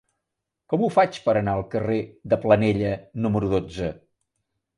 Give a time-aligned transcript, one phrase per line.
[0.71, 1.99] Com ho faig per anar al carrer
[2.33, 2.91] de Planella
[3.27, 3.93] número dotze?